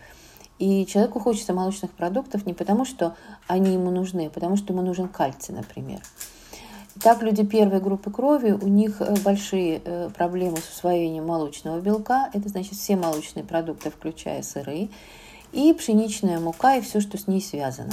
И 0.58 0.86
человеку 0.86 1.20
хочется 1.20 1.52
молочных 1.52 1.90
продуктов 1.90 2.46
не 2.46 2.54
потому, 2.54 2.86
что 2.86 3.14
они 3.46 3.74
ему 3.74 3.90
нужны, 3.90 4.28
а 4.28 4.30
потому 4.30 4.56
что 4.56 4.72
ему 4.72 4.82
нужен 4.82 5.08
кальций, 5.08 5.54
например. 5.54 6.00
Так 7.02 7.22
люди 7.22 7.44
первой 7.44 7.80
группы 7.80 8.10
крови, 8.10 8.52
у 8.52 8.68
них 8.68 9.00
э, 9.00 9.14
большие 9.24 9.82
э, 9.84 10.10
проблемы 10.14 10.58
с 10.58 10.76
усвоением 10.76 11.26
молочного 11.26 11.80
белка. 11.80 12.30
Это 12.32 12.48
значит 12.48 12.74
все 12.74 12.96
молочные 12.96 13.44
продукты, 13.44 13.90
включая 13.90 14.42
сыры, 14.42 14.88
и 15.52 15.72
пшеничная 15.72 16.38
мука 16.38 16.76
и 16.76 16.80
все, 16.80 17.00
что 17.00 17.18
с 17.18 17.26
ней 17.26 17.42
связано. 17.42 17.92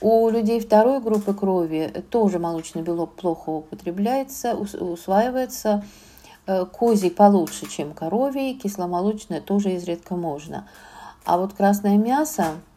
У 0.00 0.28
людей 0.30 0.60
второй 0.60 1.00
группы 1.00 1.34
крови 1.34 2.04
тоже 2.10 2.38
молочный 2.38 2.82
белок 2.82 3.14
плохо 3.14 3.50
употребляется, 3.50 4.54
усваивается, 4.54 5.82
Э, 6.46 6.66
козий 6.66 7.12
получше, 7.12 7.66
чем 7.68 7.92
коровий, 7.92 8.54
кисломолочное 8.54 9.40
тоже 9.40 9.74
изредка 9.74 10.16
можно. 10.16 10.66
А 11.24 11.38
вот 11.38 11.52
красное 11.52 11.96
мясо, 11.96 12.44
э, 12.44 12.69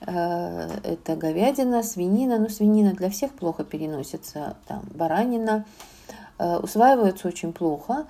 это 0.00 1.16
говядина, 1.16 1.82
свинина, 1.82 2.38
ну 2.38 2.48
свинина 2.48 2.92
для 2.92 3.10
всех 3.10 3.32
плохо 3.32 3.64
переносится, 3.64 4.56
там 4.66 4.82
баранина, 4.94 5.64
э, 6.38 6.56
усваивается 6.58 7.28
очень 7.28 7.52
плохо. 7.52 8.06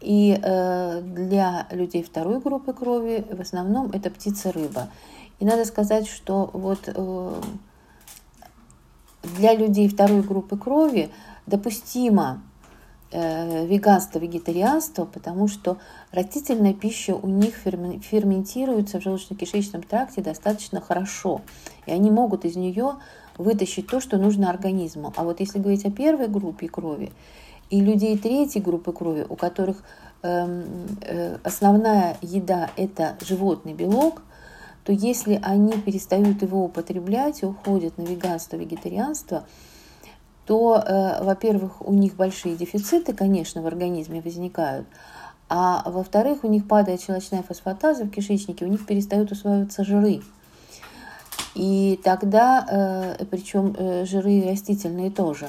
И 0.00 0.38
для 0.38 1.66
людей 1.70 2.02
второй 2.02 2.38
группы 2.38 2.74
крови 2.74 3.24
в 3.30 3.40
основном 3.40 3.90
это 3.92 4.10
птица-рыба. 4.10 4.90
И 5.38 5.44
надо 5.46 5.64
сказать, 5.64 6.06
что 6.06 6.50
вот 6.52 6.90
для 9.34 9.54
людей 9.54 9.88
второй 9.88 10.22
группы 10.22 10.56
крови 10.56 11.10
допустимо 11.46 12.42
э, 12.42 12.55
веганство, 13.12 14.18
вегетарианство, 14.18 15.04
потому 15.04 15.46
что 15.46 15.78
растительная 16.10 16.74
пища 16.74 17.14
у 17.14 17.28
них 17.28 17.54
ферментируется 17.54 19.00
в 19.00 19.04
желудочно-кишечном 19.04 19.86
тракте 19.86 20.22
достаточно 20.22 20.80
хорошо, 20.80 21.40
и 21.86 21.92
они 21.92 22.10
могут 22.10 22.44
из 22.44 22.56
нее 22.56 22.94
вытащить 23.38 23.86
то, 23.86 24.00
что 24.00 24.18
нужно 24.18 24.50
организму. 24.50 25.12
А 25.16 25.24
вот 25.24 25.40
если 25.40 25.58
говорить 25.58 25.84
о 25.84 25.90
первой 25.90 26.28
группе 26.28 26.68
крови 26.68 27.12
и 27.70 27.80
людей 27.80 28.16
третьей 28.18 28.62
группы 28.62 28.92
крови, 28.92 29.26
у 29.28 29.36
которых 29.36 29.82
э, 30.22 30.64
э, 31.02 31.38
основная 31.42 32.16
еда 32.22 32.70
это 32.76 33.16
животный 33.20 33.74
белок, 33.74 34.22
то 34.84 34.92
если 34.92 35.40
они 35.42 35.72
перестают 35.72 36.42
его 36.42 36.64
употреблять 36.64 37.42
и 37.42 37.46
уходят 37.46 37.98
на 37.98 38.02
веганство, 38.02 38.56
вегетарианство, 38.56 39.44
то, 40.46 40.76
э, 40.78 41.24
во-первых, 41.24 41.86
у 41.86 41.92
них 41.92 42.14
большие 42.14 42.56
дефициты, 42.56 43.12
конечно, 43.12 43.62
в 43.62 43.66
организме 43.66 44.20
возникают, 44.20 44.86
а 45.48 45.82
во-вторых, 45.86 46.44
у 46.44 46.48
них 46.48 46.66
падает 46.66 47.02
щелочная 47.02 47.42
фосфатаза 47.42 48.04
в 48.04 48.10
кишечнике, 48.10 48.64
у 48.64 48.68
них 48.68 48.86
перестают 48.86 49.32
усваиваться 49.32 49.84
жиры. 49.84 50.22
И 51.54 52.00
тогда, 52.04 53.16
э, 53.18 53.24
причем 53.30 53.74
э, 53.76 54.04
жиры 54.04 54.48
растительные 54.48 55.10
тоже. 55.10 55.48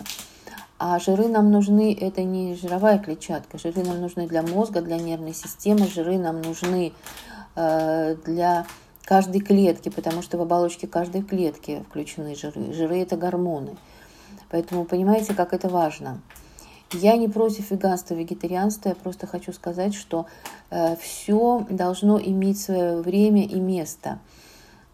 А 0.79 0.99
жиры 0.99 1.27
нам 1.27 1.51
нужны, 1.51 1.95
это 1.99 2.23
не 2.23 2.55
жировая 2.55 2.99
клетчатка, 2.99 3.57
жиры 3.57 3.83
нам 3.83 3.99
нужны 4.01 4.27
для 4.27 4.41
мозга, 4.43 4.81
для 4.81 4.97
нервной 4.97 5.33
системы, 5.33 5.87
жиры 5.87 6.17
нам 6.17 6.41
нужны 6.41 6.93
для 7.55 8.67
каждой 9.03 9.41
клетки, 9.41 9.89
потому 9.89 10.21
что 10.21 10.37
в 10.37 10.41
оболочке 10.41 10.85
каждой 10.85 11.23
клетки 11.23 11.83
включены 11.89 12.35
жиры. 12.35 12.71
Жиры– 12.71 12.99
это 13.01 13.17
гормоны. 13.17 13.75
Поэтому 14.49 14.85
понимаете, 14.85 15.33
как 15.33 15.53
это 15.53 15.69
важно. 15.69 16.21
Я 16.93 17.17
не 17.17 17.27
против 17.27 17.71
веганства, 17.71 18.13
вегетарианства, 18.13 18.89
я 18.89 18.95
просто 18.95 19.27
хочу 19.27 19.51
сказать, 19.51 19.93
что 19.93 20.25
э, 20.69 20.95
все 20.95 21.65
должно 21.69 22.19
иметь 22.19 22.61
свое 22.61 23.01
время 23.01 23.43
и 23.45 23.59
место. 23.59 24.19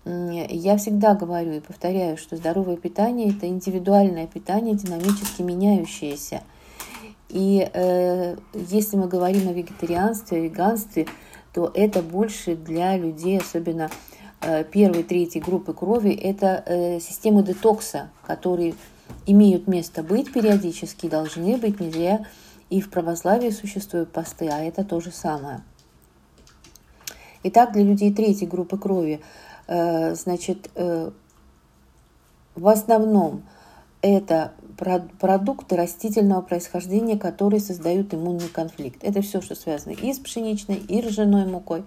Я 0.06 0.76
всегда 0.76 1.16
говорю 1.16 1.54
и 1.54 1.60
повторяю, 1.62 2.18
что 2.18 2.36
здоровое 2.36 2.76
питание– 2.76 3.30
это 3.38 3.48
индивидуальное 3.48 4.28
питание, 4.28 4.76
динамически 4.76 5.44
меняющееся. 5.44 6.42
И 7.30 7.68
э, 7.74 8.36
если 8.54 8.98
мы 8.98 9.08
говорим 9.08 9.48
о 9.48 9.54
вегетарианстве, 9.54 10.40
о 10.40 10.42
веганстве, 10.42 11.08
то 11.54 11.72
это 11.74 12.02
больше 12.02 12.56
для 12.56 12.98
людей, 12.98 13.40
особенно 13.40 13.90
э, 14.42 14.66
первой, 14.66 15.04
третьей 15.04 15.42
группы 15.42 15.74
крови, 15.74 16.12
это 16.12 16.64
э, 16.66 17.00
системы 17.00 17.42
детокса, 17.42 18.10
которые 18.28 18.76
имеют 19.26 19.68
место 19.68 20.04
быть 20.04 20.32
периодически, 20.32 21.10
должны 21.10 21.58
быть, 21.58 21.80
нельзя. 21.80 22.26
И 22.70 22.82
в 22.82 22.90
православии 22.90 23.50
существуют 23.50 24.12
посты, 24.12 24.50
а 24.50 24.60
это 24.60 24.84
то 24.84 25.00
же 25.00 25.12
самое. 25.12 25.62
Итак, 27.44 27.74
для 27.74 27.84
людей 27.84 28.14
третьей 28.14 28.48
группы 28.48 28.78
крови, 28.78 29.22
э, 29.68 30.16
значит, 30.16 30.70
э, 30.76 31.12
в 32.56 32.68
основном 32.68 33.44
это 34.02 34.54
продукты 35.20 35.76
растительного 35.76 36.42
происхождения, 36.42 37.18
которые 37.18 37.60
создают 37.60 38.14
иммунный 38.14 38.50
конфликт. 38.50 39.04
Это 39.04 39.22
все, 39.22 39.42
что 39.42 39.56
связано 39.56 39.94
и 39.94 40.14
с 40.14 40.20
пшеничной, 40.20 40.76
и 40.76 41.02
ржаной 41.02 41.46
мукой. 41.46 41.86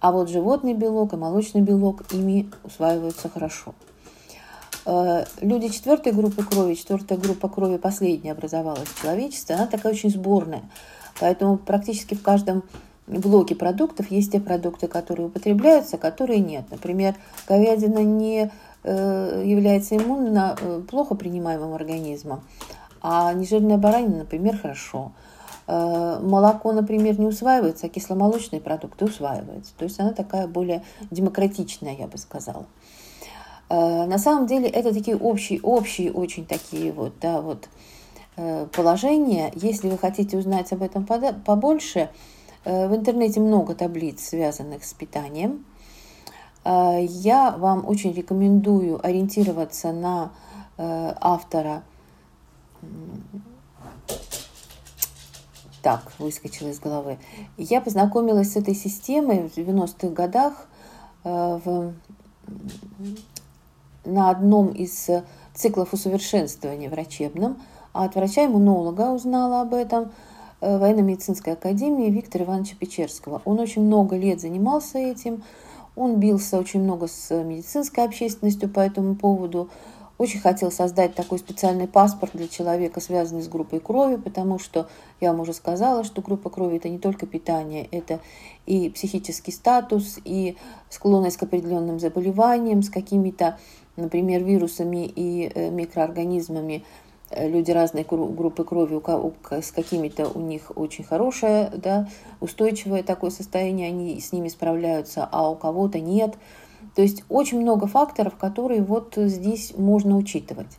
А 0.00 0.12
вот 0.12 0.28
животный 0.28 0.74
белок 0.74 1.12
и 1.12 1.16
молочный 1.16 1.62
белок 1.62 2.02
ими 2.12 2.50
усваиваются 2.64 3.28
хорошо. 3.28 3.74
Э, 4.86 5.24
люди 5.40 5.68
четвертой 5.68 6.12
группы 6.12 6.44
крови, 6.44 6.74
четвертая 6.74 7.18
группа 7.18 7.48
крови 7.48 7.76
последняя 7.76 8.32
образовалась 8.32 8.88
в 8.88 9.02
человечестве, 9.02 9.56
она 9.56 9.66
такая 9.66 9.92
очень 9.92 10.10
сборная. 10.10 10.62
Поэтому 11.20 11.58
практически 11.58 12.14
в 12.14 12.22
каждом 12.22 12.62
блоке 13.08 13.56
продуктов 13.56 14.10
есть 14.10 14.32
те 14.32 14.40
продукты, 14.40 14.86
которые 14.86 15.26
употребляются, 15.26 15.98
которые 15.98 16.38
нет. 16.38 16.64
Например, 16.70 17.16
говядина 17.48 18.04
не 18.04 18.50
э, 18.84 19.42
является 19.44 19.96
иммунно 19.96 20.56
э, 20.60 20.82
плохо 20.88 21.16
принимаемым 21.16 21.74
организмом, 21.74 22.42
а 23.02 23.32
нежирная 23.32 23.78
баранина, 23.78 24.18
например, 24.18 24.56
хорошо. 24.56 25.12
Молоко, 25.68 26.70
например, 26.70 27.18
не 27.18 27.26
усваивается, 27.26 27.86
а 27.86 27.88
кисломолочные 27.88 28.60
продукты 28.60 29.04
усваиваются. 29.04 29.72
То 29.76 29.82
есть 29.82 29.98
она 29.98 30.12
такая 30.12 30.46
более 30.46 30.84
демократичная, 31.10 31.96
я 31.96 32.06
бы 32.06 32.18
сказала. 32.18 32.66
Э, 33.68 34.06
на 34.06 34.18
самом 34.18 34.46
деле 34.46 34.68
это 34.68 34.92
такие 34.92 35.16
общие, 35.16 35.60
общие 35.60 36.12
очень 36.12 36.46
такие 36.46 36.92
вот, 36.92 37.14
да, 37.20 37.40
вот 37.40 37.68
э, 38.36 38.66
положения. 38.72 39.52
Если 39.54 39.88
вы 39.88 39.98
хотите 39.98 40.36
узнать 40.36 40.72
об 40.72 40.82
этом 40.82 41.06
побольше, 41.06 42.10
э, 42.64 42.88
в 42.88 42.94
интернете 42.94 43.40
много 43.40 43.74
таблиц, 43.74 44.28
связанных 44.28 44.84
с 44.84 44.92
питанием. 44.94 45.64
Я 46.68 47.54
вам 47.56 47.86
очень 47.86 48.12
рекомендую 48.12 48.98
ориентироваться 49.06 49.92
на 49.92 50.32
автора. 50.76 51.84
Так, 55.80 56.10
выскочила 56.18 56.70
из 56.70 56.80
головы. 56.80 57.18
Я 57.56 57.80
познакомилась 57.80 58.54
с 58.54 58.56
этой 58.56 58.74
системой 58.74 59.48
в 59.48 59.56
90-х 59.56 60.08
годах 60.08 60.66
в 61.22 61.94
на 64.06 64.30
одном 64.30 64.68
из 64.68 65.08
э, 65.08 65.24
циклов 65.54 65.92
усовершенствования 65.92 66.88
врачебном, 66.88 67.58
а 67.92 68.04
от 68.04 68.14
врача-иммунолога 68.14 69.10
узнала 69.10 69.62
об 69.62 69.74
этом 69.74 70.12
э, 70.60 70.78
военно-медицинской 70.78 71.54
академии 71.54 72.10
Виктора 72.10 72.44
Ивановича 72.44 72.76
Печерского. 72.78 73.42
Он 73.44 73.58
очень 73.60 73.82
много 73.82 74.16
лет 74.16 74.40
занимался 74.40 74.98
этим, 74.98 75.42
он 75.94 76.16
бился 76.16 76.58
очень 76.58 76.82
много 76.82 77.08
с 77.08 77.34
медицинской 77.42 78.04
общественностью 78.04 78.68
по 78.68 78.80
этому 78.80 79.16
поводу, 79.16 79.70
очень 80.18 80.40
хотел 80.40 80.70
создать 80.70 81.14
такой 81.14 81.38
специальный 81.38 81.86
паспорт 81.86 82.32
для 82.34 82.48
человека, 82.48 83.00
связанный 83.00 83.42
с 83.42 83.48
группой 83.48 83.80
крови, 83.80 84.16
потому 84.16 84.58
что 84.58 84.88
я 85.20 85.32
вам 85.32 85.40
уже 85.40 85.52
сказала, 85.52 86.04
что 86.04 86.22
группа 86.22 86.50
крови 86.50 86.76
это 86.76 86.88
не 86.88 86.98
только 86.98 87.26
питание, 87.26 87.86
это 87.90 88.20
и 88.64 88.90
психический 88.90 89.52
статус, 89.52 90.18
и 90.24 90.56
склонность 90.88 91.36
к 91.36 91.42
определенным 91.42 92.00
заболеваниям, 92.00 92.82
с 92.82 92.90
какими-то 92.90 93.58
например, 93.96 94.44
вирусами 94.44 95.06
и 95.06 95.50
э, 95.52 95.70
микроорганизмами 95.70 96.84
э, 97.30 97.48
люди 97.48 97.70
разной 97.70 98.04
группы 98.08 98.64
крови, 98.64 99.00
с 99.60 99.72
какими-то 99.72 100.28
у 100.28 100.40
них 100.40 100.72
очень 100.76 101.04
хорошее, 101.04 101.70
да, 101.74 102.08
устойчивое 102.40 103.02
такое 103.02 103.30
состояние, 103.30 103.88
они 103.88 104.20
с 104.20 104.32
ними 104.32 104.48
справляются, 104.48 105.28
а 105.30 105.50
у 105.50 105.56
кого-то 105.56 105.98
нет. 105.98 106.34
То 106.96 107.02
есть 107.02 107.24
очень 107.28 107.60
много 107.60 107.86
факторов, 107.86 108.36
которые 108.36 108.82
вот 108.82 109.12
здесь 109.16 109.74
можно 109.76 110.16
учитывать. 110.16 110.78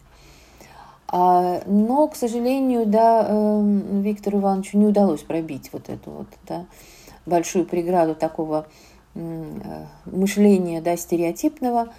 А, 1.08 1.62
но, 1.68 2.08
к 2.08 2.16
сожалению, 2.16 2.88
да, 2.88 3.26
эм, 3.30 4.02
Виктору 4.02 4.40
Ивановичу 4.40 4.80
не 4.80 4.88
удалось 4.88 5.22
пробить 5.22 5.70
вот 5.72 5.90
эту 5.90 6.10
вот 6.10 6.28
да, 6.48 6.66
большую 7.28 7.66
преграду 7.66 8.16
такого 8.16 8.66
э, 9.14 9.86
мышления 10.06 10.82
да, 10.82 10.98
стереотипного. 10.98 11.90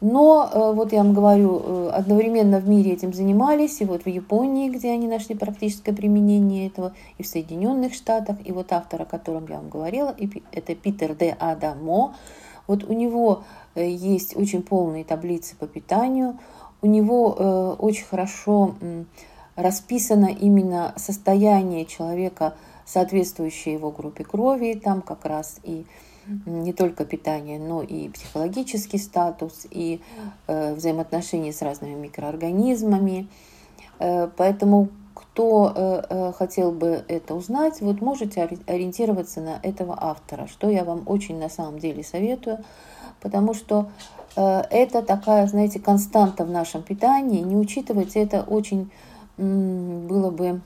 Но, 0.00 0.48
э, 0.52 0.72
вот 0.72 0.92
я 0.92 1.02
вам 1.02 1.12
говорю, 1.12 1.60
э, 1.64 1.90
одновременно 1.94 2.60
в 2.60 2.68
мире 2.68 2.92
этим 2.92 3.12
занимались, 3.12 3.80
и 3.80 3.84
вот 3.84 4.04
в 4.04 4.08
Японии, 4.08 4.70
где 4.70 4.92
они 4.92 5.08
нашли 5.08 5.34
практическое 5.34 5.92
применение 5.92 6.68
этого, 6.68 6.94
и 7.18 7.24
в 7.24 7.26
Соединенных 7.26 7.92
Штатах, 7.92 8.36
и 8.44 8.52
вот 8.52 8.72
автор, 8.72 9.02
о 9.02 9.04
котором 9.04 9.46
я 9.48 9.56
вам 9.56 9.68
говорила, 9.68 10.14
это 10.52 10.74
Питер 10.76 11.16
Д. 11.16 11.36
Адамо, 11.40 12.14
вот 12.66 12.84
у 12.84 12.92
него 12.92 13.44
э, 13.74 13.88
есть 13.88 14.36
очень 14.36 14.62
полные 14.62 15.04
таблицы 15.04 15.56
по 15.56 15.66
питанию, 15.66 16.38
у 16.82 16.86
него 16.86 17.76
очень 17.78 18.04
хорошо 18.04 18.74
расписано 19.56 20.26
именно 20.26 20.92
состояние 20.96 21.86
человека, 21.86 22.56
соответствующее 22.84 23.74
его 23.74 23.90
группе 23.90 24.22
крови, 24.22 24.78
там 24.82 25.00
как 25.00 25.24
раз 25.24 25.60
и 25.62 25.86
не 26.46 26.72
только 26.72 27.04
питание, 27.04 27.58
но 27.58 27.82
и 27.82 28.08
психологический 28.08 28.98
статус, 28.98 29.66
и 29.70 30.00
э, 30.46 30.74
взаимоотношения 30.74 31.52
с 31.52 31.60
разными 31.62 31.94
микроорганизмами. 31.94 33.28
Э, 33.98 34.28
поэтому 34.34 34.88
кто 35.14 35.72
э, 35.74 36.02
э, 36.10 36.32
хотел 36.32 36.72
бы 36.72 37.04
это 37.08 37.34
узнать, 37.34 37.80
вот 37.80 38.00
можете 38.00 38.42
ориентироваться 38.66 39.40
на 39.40 39.60
этого 39.62 39.96
автора, 39.98 40.48
что 40.48 40.68
я 40.68 40.84
вам 40.84 41.02
очень 41.06 41.38
на 41.38 41.48
самом 41.48 41.78
деле 41.78 42.02
советую, 42.02 42.58
потому 43.20 43.54
что 43.54 43.88
э, 44.36 44.62
это 44.70 45.02
такая, 45.02 45.46
знаете, 45.46 45.78
константа 45.78 46.44
в 46.44 46.50
нашем 46.50 46.82
питании. 46.82 47.40
Не 47.40 47.56
учитывать 47.56 48.16
это 48.16 48.42
очень 48.42 48.90
было 49.36 50.30
бы 50.30 50.60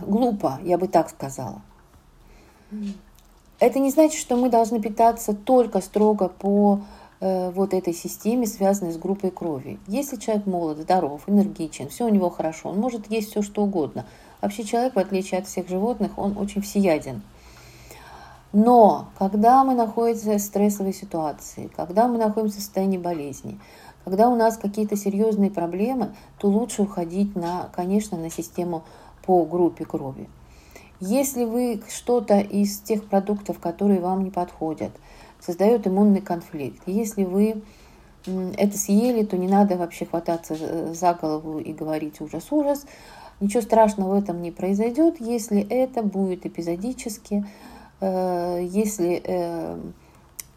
глупо, 0.00 0.58
я 0.62 0.78
бы 0.78 0.88
так 0.88 1.10
сказала. 1.10 1.60
Это 3.60 3.78
не 3.78 3.90
значит, 3.90 4.18
что 4.18 4.36
мы 4.36 4.48
должны 4.48 4.80
питаться 4.80 5.34
только 5.34 5.82
строго 5.82 6.28
по 6.28 6.80
вот 7.20 7.74
этой 7.74 7.94
системе, 7.94 8.46
связанной 8.46 8.92
с 8.92 8.98
группой 8.98 9.30
крови. 9.30 9.78
Если 9.86 10.16
человек 10.16 10.46
молод, 10.46 10.78
здоров, 10.78 11.22
энергичен, 11.26 11.88
все 11.88 12.06
у 12.06 12.08
него 12.08 12.28
хорошо, 12.30 12.70
он 12.70 12.78
может 12.78 13.10
есть 13.10 13.30
все, 13.30 13.42
что 13.42 13.62
угодно. 13.62 14.04
Вообще 14.42 14.64
человек, 14.64 14.94
в 14.94 14.98
отличие 14.98 15.40
от 15.40 15.46
всех 15.46 15.68
животных, 15.68 16.18
он 16.18 16.36
очень 16.36 16.60
всеяден. 16.60 17.22
Но 18.52 19.08
когда 19.18 19.64
мы 19.64 19.74
находимся 19.74 20.36
в 20.36 20.38
стрессовой 20.38 20.92
ситуации, 20.92 21.70
когда 21.74 22.06
мы 22.06 22.18
находимся 22.18 22.58
в 22.58 22.62
состоянии 22.62 22.98
болезни, 22.98 23.58
когда 24.04 24.28
у 24.28 24.36
нас 24.36 24.58
какие-то 24.58 24.96
серьезные 24.96 25.50
проблемы, 25.50 26.14
то 26.38 26.48
лучше 26.48 26.82
уходить 26.82 27.34
на, 27.34 27.70
конечно, 27.74 28.18
на 28.18 28.30
систему 28.30 28.84
по 29.24 29.44
группе 29.44 29.84
крови. 29.84 30.28
Если 31.00 31.44
вы 31.44 31.82
что-то 31.88 32.38
из 32.38 32.78
тех 32.78 33.08
продуктов, 33.08 33.58
которые 33.58 34.00
вам 34.00 34.24
не 34.24 34.30
подходят, 34.30 34.92
создает 35.44 35.86
иммунный 35.86 36.20
конфликт, 36.20 36.82
если 36.86 37.24
вы 37.24 37.62
это 38.56 38.78
съели, 38.78 39.24
то 39.24 39.36
не 39.36 39.48
надо 39.48 39.76
вообще 39.76 40.06
хвататься 40.06 40.94
за 40.94 41.14
голову 41.14 41.58
и 41.58 41.72
говорить 41.72 42.20
ужас-ужас. 42.20 42.86
Ничего 43.40 43.62
страшного 43.62 44.14
в 44.14 44.22
этом 44.22 44.40
не 44.40 44.50
произойдет, 44.50 45.16
если 45.20 45.60
это 45.68 46.02
будет 46.02 46.46
эпизодически, 46.46 47.44
э, 48.00 48.66
если 48.70 49.20
э, 49.22 49.78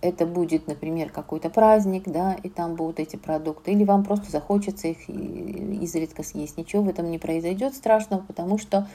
это 0.01 0.25
будет, 0.25 0.67
например, 0.67 1.09
какой-то 1.09 1.49
праздник, 1.49 2.03
да, 2.05 2.37
и 2.43 2.49
там 2.49 2.75
будут 2.75 2.99
эти 2.99 3.15
продукты, 3.15 3.71
или 3.71 3.83
вам 3.83 4.05
просто 4.05 4.31
захочется 4.31 4.87
их 4.87 5.09
изредка 5.09 6.23
съесть. 6.23 6.57
Ничего 6.57 6.83
в 6.83 6.89
этом 6.89 7.09
не 7.09 7.17
произойдет 7.17 7.75
страшного, 7.75 8.21
потому 8.21 8.57
что 8.57 8.87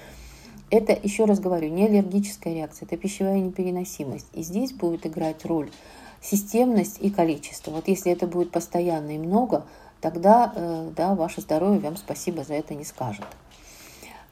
это, 0.73 0.99
еще 1.01 1.27
раз 1.27 1.39
говорю, 1.39 1.69
не 1.69 1.85
аллергическая 1.85 2.55
реакция, 2.55 2.87
это 2.87 2.97
пищевая 2.97 3.39
непереносимость. 3.41 4.27
И 4.33 4.43
здесь 4.43 4.73
будет 4.73 5.07
играть 5.07 5.45
роль 5.45 5.71
системность 6.23 6.97
и 6.99 7.11
количество. 7.11 7.73
Вот 7.73 7.89
если 7.89 8.11
это 8.11 8.27
будет 8.27 8.51
постоянно 8.51 9.15
и 9.15 9.19
много, 9.19 9.67
тогда 10.01 10.51
э, 10.57 10.91
да, 10.97 11.15
ваше 11.15 11.43
здоровье 11.43 11.81
вам 11.81 11.99
спасибо 11.99 12.43
за 12.43 12.55
это 12.55 12.75
не 12.75 12.85
скажет. 12.85 13.27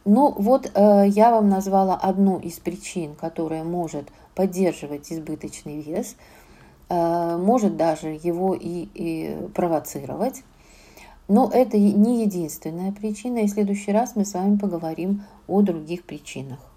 Ну 0.06 0.32
вот 0.38 0.70
э, 0.74 1.04
я 1.08 1.30
вам 1.30 1.50
назвала 1.50 1.94
одну 1.94 2.38
из 2.38 2.58
причин, 2.58 3.14
которая 3.14 3.62
может 3.62 4.08
поддерживать 4.34 5.12
избыточный 5.12 5.82
вес, 5.82 6.16
э, 6.88 7.36
может 7.36 7.76
даже 7.76 8.08
его 8.08 8.54
и, 8.54 8.88
и 8.94 9.36
провоцировать. 9.54 10.42
Но 11.30 11.48
это 11.48 11.78
не 11.78 12.24
единственная 12.24 12.90
причина, 12.90 13.38
и 13.38 13.46
в 13.46 13.50
следующий 13.50 13.92
раз 13.92 14.16
мы 14.16 14.24
с 14.24 14.34
вами 14.34 14.58
поговорим 14.58 15.22
о 15.46 15.62
других 15.62 16.02
причинах. 16.02 16.69